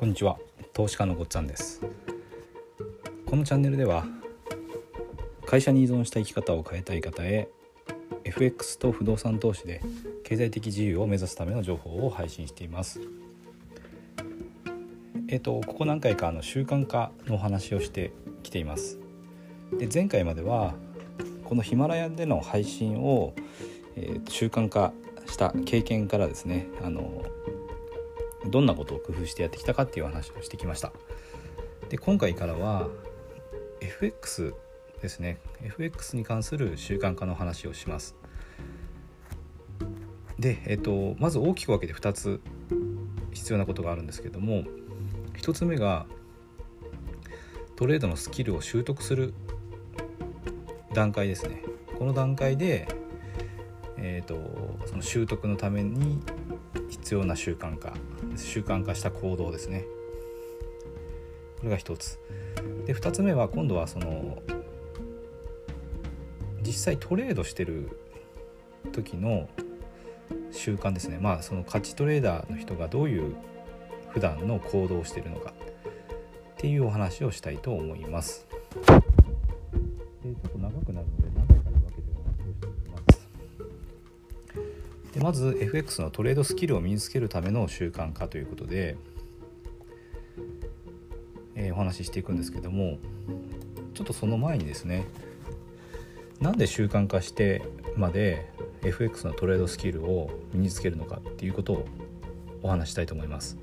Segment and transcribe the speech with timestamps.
[0.00, 0.38] こんにちは。
[0.72, 1.82] 投資家のごっつぁんです。
[3.26, 4.06] このチャンネルでは
[5.44, 7.50] 会社に依存した生き方を変えたい方へ
[8.24, 9.82] FX と不動産投資で
[10.24, 12.98] 経済的自由を目指すための情報を配信しています。
[15.28, 18.10] えっ、とここ何回かあの習慣化のお話をして
[18.42, 18.98] きています。
[19.78, 20.72] で前回までは
[21.44, 23.34] このヒマラヤでの配信を、
[23.96, 24.94] えー、習慣化
[25.26, 27.22] した経験からですねあの
[28.50, 30.92] どんなことを工夫してやってきたかっていう話をしてきました。
[31.88, 32.88] で今回からは
[33.80, 34.54] FX
[35.00, 35.38] ですね。
[35.62, 38.14] FX に関する習慣化の話をします。
[40.38, 42.40] で、えっと、まず大きく分けて2つ
[43.32, 44.64] 必要なことがあるんですけども
[45.34, 46.06] 1つ目が
[47.76, 49.34] トレードのスキルを習得する
[50.92, 51.62] 段階ですね。
[51.98, 52.88] この段階で、
[53.96, 56.20] えーと、その習得のために
[56.90, 57.94] 必要な習慣化
[58.36, 59.86] 習慣化した行動ですね。
[61.58, 62.18] これが1つ。
[62.86, 64.42] で2つ目は今度はその
[66.62, 67.88] 実際トレードしてる
[68.92, 69.48] 時の
[70.50, 71.18] 習慣ですね。
[71.20, 73.34] まあその価値トレーダーの人がどういう
[74.10, 75.52] 普段の行動をしてるのか。
[75.52, 78.46] っていうお話をしたいと思います。
[78.46, 78.98] でちょ
[80.48, 81.06] っと長くなる
[85.20, 88.96] まず FX のトレードスキルを身につけるための習慣化ということで、
[91.54, 92.96] えー、お話ししていくんですけども
[93.92, 95.04] ちょっとその前にですね
[96.40, 97.62] なんで習慣化して
[97.96, 98.50] まで
[98.82, 101.86] FX のトレードスキルを身につけるのかっていうことを
[102.62, 103.58] お話したいと思います。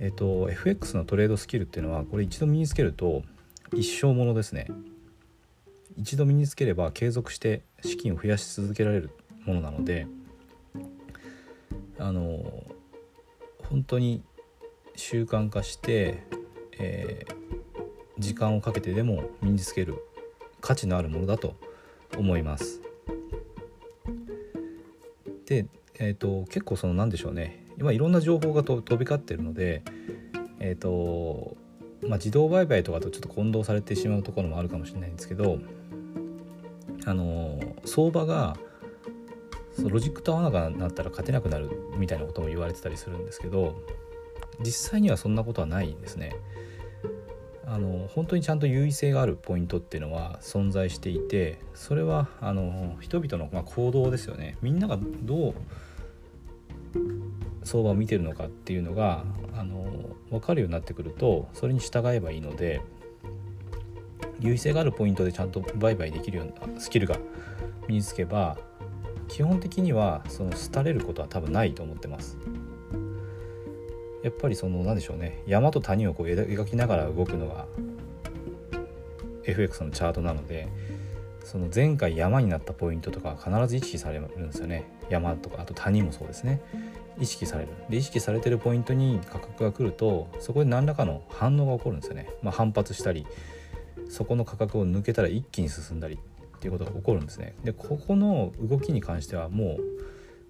[0.00, 3.22] えっ、と FX のトレードスキルっていうのはこれ一度身につけると
[3.74, 4.68] 一生ものですね。
[5.98, 9.10] 一度身につければ継続して資金を増やし続けられる
[9.44, 10.06] ものなので
[11.98, 12.64] あの
[13.68, 14.22] 本当に
[14.96, 16.24] 習慣化して、
[16.78, 20.04] えー、時間をかけてでも身につける
[20.60, 21.56] 価値のあるものだと
[22.16, 22.80] 思います。
[25.46, 25.66] で、
[25.98, 29.82] えーと、結構その何でしょうね今いろんな情報が飛び交ってるので、
[30.58, 31.56] えーと
[32.02, 35.58] まあ、自動売買とかとちょっと混同されてしまうところもあるかもしれないんですけど
[37.06, 38.56] あの相場が
[39.78, 43.82] ロジックと合わなくなったら勝てなくなるみたいなことも言われてたりするんですけど
[44.60, 46.36] 実際にはそんなことはないんですね。
[47.66, 55.54] あの本当にちゃんと優位性があるポイントっていうのは存在していてそれはあの人々の、まあ、行動ですよねみんながどう
[57.64, 59.24] 相場を見てるのかっていうのが
[59.56, 59.86] あの
[60.30, 62.82] 分かるようになってくるとそれに従えばいいので
[64.40, 67.16] 優位性があるポイントでちゃんと売買できるようなスキルが
[67.88, 68.58] 身につけば
[69.28, 72.38] 基本的にはその廃れることは多分ないと思ってます。
[74.22, 75.42] やっぱりその何でしょうね。
[75.46, 77.66] 山と谷をこう描きながら動くのが
[79.44, 80.68] FX のチャートなので
[81.44, 84.84] その前回山になったポイントとか必ず意識されるんですよね。
[85.10, 86.62] 山とかあと谷もそうですね。
[87.20, 87.68] 意識される。
[87.90, 93.26] で意識されてるポイントに価格が来るとそこで何らかの反応が起こるんですよね、まあ、反発したり
[94.08, 96.18] そこの価格を抜けたら一気に進んだり。
[96.64, 99.80] っていうことが起こるんですねでここの動きに関してはもう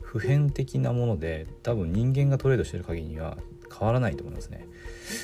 [0.01, 3.37] 普遍的なもので多分人間がトレードしてる限りには
[3.69, 4.69] 変わらないと思いますね。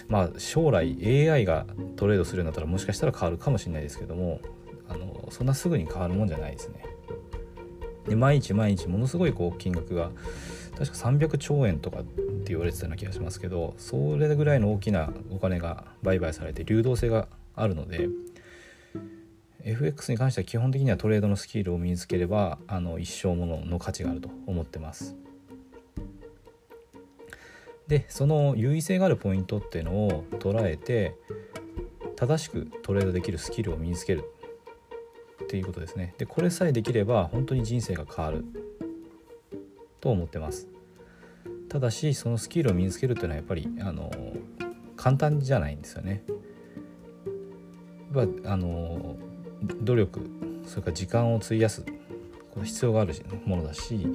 [0.09, 1.65] まあ将来 AI が
[1.95, 4.41] トレードするようになったらもしかしたら変わるかもしれないですけども
[4.89, 6.85] あのそんなすぐに変わるもんじゃないですね。
[8.09, 10.11] で毎日毎日ものすごいこう金額が
[10.77, 18.09] 確か300兆円とかって言われてたような気がしますけどそれぐらいの大きなお金が売買されて流動性があるので
[19.65, 25.17] FX に関しては基本的にはトレードのスキルを身につければあの一生ものの価値があると思ってます。
[27.89, 31.17] でその優位性があるポイントっていうのを捉えて
[32.15, 34.25] 正しくトレードできるスキルを身につける
[35.43, 36.15] っていうことですね。
[36.17, 38.45] でこれさえできれば本当に人生が変わる
[40.01, 40.69] と思ってます。
[41.69, 44.11] ただしそのスキルを身につけるっていうのはやっぱりあの
[44.97, 46.23] 簡単じゃないんですよね。
[48.15, 49.17] やっぱあの
[49.63, 50.21] 努力
[50.67, 51.85] それから時間を費やす
[52.55, 53.15] こ必要がある
[53.45, 54.07] ものだし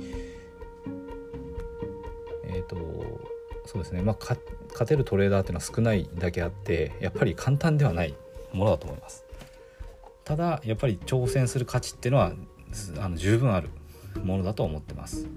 [2.46, 2.76] えっ、ー、と
[3.66, 4.40] そうですね、まあ、勝
[4.88, 8.14] てるトレーダーっていうのは少ないだけあってやっぱり簡単ではない
[8.54, 9.26] ものだと思います。
[10.24, 12.34] ただやっぱり挑戦する価値っていうのは
[13.00, 13.70] あの十分ある
[14.24, 15.28] ものだと思ってます。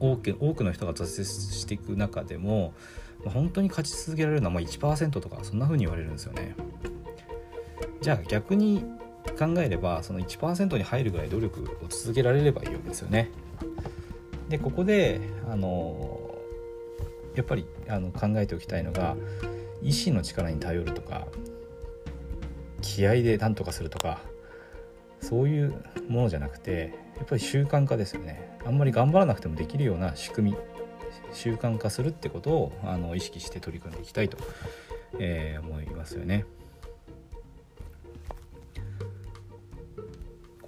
[0.00, 2.72] 多く多くの人が挫折していく中でも
[3.24, 6.54] 本当に勝ち続けられるのはまあ1%とかそんな風に言われるんですよね。
[8.00, 8.84] じゃあ逆に
[9.38, 13.30] 考えればその1%に入るぐらい努力を続けられればいいわけですよね
[14.48, 16.34] でここであの
[17.34, 19.16] やっぱりあの考えておきたいのが
[19.82, 21.26] 意志の力に頼るとか
[22.80, 24.20] 気合で何とかするとか
[25.20, 30.56] そういうものじゃなくてやっぱり習慣化ですよねあんまり頑張らなくてもできるような仕組み
[31.32, 34.38] 習慣化するってことをあの意識して取り組んでいきたいと、
[35.18, 36.44] えー、思いますよね。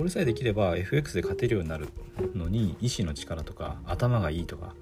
[0.01, 1.91] これさえできれば FX で勝てるようになる
[2.35, 4.75] のに意志の力とか頭がいいとか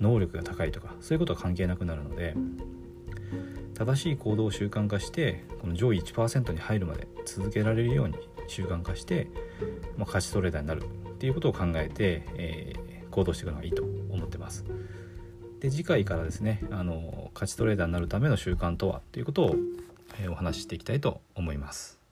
[0.00, 2.34] 能力が高いとかそういうことは関係なくなるので
[3.74, 8.16] 正しい行動を習慣化してこの上位1%に入るまで続けられるように
[8.48, 9.28] 習慣化して、
[9.96, 14.64] まあ、勝ちトレーダーになるっていうことを考えて、えー、行動していくのがいいと思ってます。
[15.60, 19.56] で次回からですねあの勝ちトレーダーになるための習慣とはということを、
[20.20, 22.02] えー、お話ししていきたいと思います。